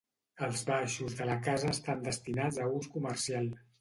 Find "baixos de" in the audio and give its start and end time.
0.69-1.27